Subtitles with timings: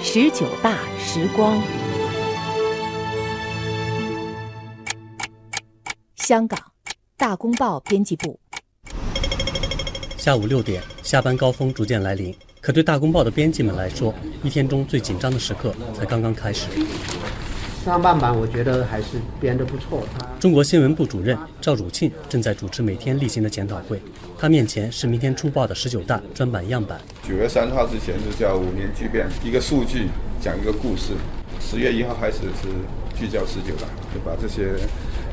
[0.00, 1.60] 十九大时光，
[6.16, 6.58] 香港
[7.16, 8.38] 《大公报》编辑部。
[10.16, 16.66] 下午六点，下班高峰逐渐来临，可对《大公报》的编辑们来说，一天中最紧张的时刻才刚刚开始。
[17.84, 20.02] 上半版我觉得还是编得不错。
[20.38, 24.00] 中国新闻部主任赵汝庆正在主持每天例行的检讨会，
[24.36, 27.00] 他面前是明天出报的十九大专版样板。
[27.26, 30.08] 九月三号之前是叫五年巨变，一个数据
[30.40, 31.12] 讲一个故事。
[31.60, 32.68] 十月一号开始是
[33.18, 34.74] 聚焦十九大，就把这些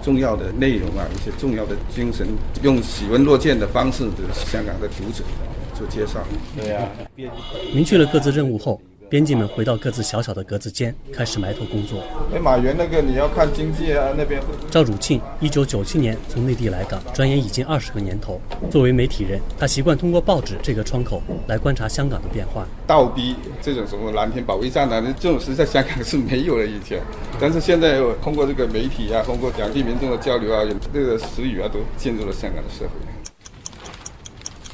[0.01, 2.27] 重要的内容啊，一些重要的精神，
[2.61, 5.23] 用喜闻乐见的方式对香港的读者
[5.73, 6.23] 做介绍。
[6.55, 6.89] 对呀，
[7.73, 8.79] 明确了各自任务后。
[9.07, 11.99] 编辑们回到各自小小的格子间，开始埋头工作。
[12.33, 14.41] 哎，马原那个你要看经济啊，那边。
[14.71, 18.41] 赵汝庆，一九九七年从内地来港，转眼已经二十个年头。
[18.71, 22.65] 作为媒体人，他习惯通过报纸这个窗口来观察香港的变化。
[22.87, 26.99] 倒逼这种什么蓝天保卫战啊，这种事在香港是没有了以前，
[27.39, 33.14] 但是现在通过这个媒体啊，通过两地民众的交流啊，这个词语啊，都进入了香港的社会。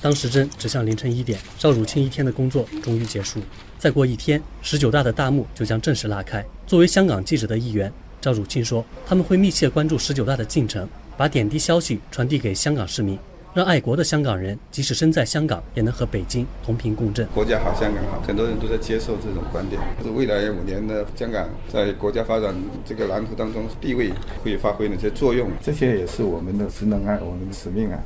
[0.02, 3.40] 当时针指向凌晨一点，赵汝清一天的工作终于结束。
[3.78, 6.44] 再过一天，十九大的大幕就将正式拉开。
[6.66, 13.18] 作为香港记者的一员，赵汝清说：“他们会密切关注十九大的进程，把点滴消息传递给香港市民，
[13.54, 17.28] 让爱国的香港人即使身在香港，也能和北京同频共振。
[17.28, 19.80] 国家好，香港好，很多人都在接受这种观点。
[20.04, 24.12] 是未来五年的香港在国家发展这个蓝图当中地位
[24.44, 25.48] 会发挥哪些作用？
[25.62, 28.00] 这些也是我们的职能啊，我们的使命啊。”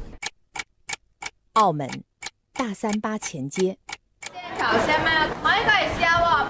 [1.56, 1.90] 澳门
[2.54, 3.78] 大三巴前街。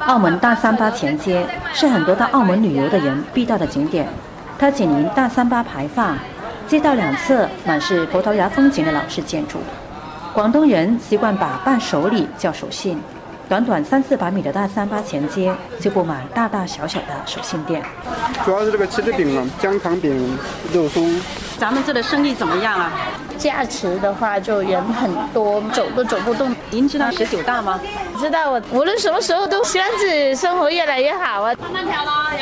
[0.08, 4.08] 澳门大三巴前街是很多到澳门旅游的人必到的景点，
[4.58, 6.18] 它紧邻大三巴牌坊，
[6.68, 9.60] 街道两侧满是葡萄牙风情的老式建筑。
[10.34, 13.00] 广东人习惯把伴手礼叫手信，
[13.48, 17.84] 短短三四百米的大三巴前街就布满大大小小的手信店。
[18.44, 20.38] 主要是这个七子饼啊，姜糖饼、
[20.74, 21.22] 肉松。
[21.58, 22.92] 咱们这的生意怎么样啊？
[23.38, 26.54] 假期的话就人很多，走都走不动。
[26.72, 27.80] 您知道十九大吗？
[28.20, 31.54] 知道，我无论什么时候都希望自己生活越来越好啊。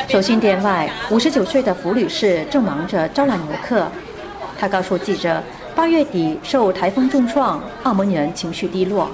[0.08, 3.86] 手信店外，五十九岁的福女士正忙着招揽游客。
[4.58, 5.42] 她告诉记者，
[5.74, 9.10] 八月底受台风重创，澳门人情绪低落，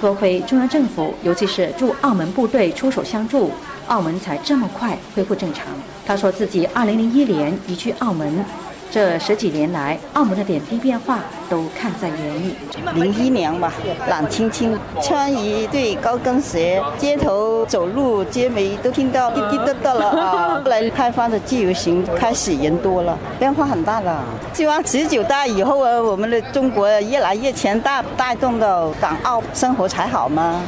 [0.00, 3.50] 多亏中央政府，尤其是驻澳门部队出手相助，
[3.88, 5.66] 澳门才这么快恢复正常。
[6.06, 8.44] 他说自己二零零一年移居澳门。
[8.92, 12.56] 这十几年来，澳门的点滴变化都看在眼里。
[12.96, 13.72] 零一年吧，
[14.08, 20.10] 冷清清，穿一对高跟鞋，街头走路，街尾都听到滴滴答答了
[20.88, 24.24] 开发的自由行开始人多了，变化很大了。
[24.52, 30.62] 希望十九大以后啊，我们的中国越来越强大，带动到港澳生活才好吗？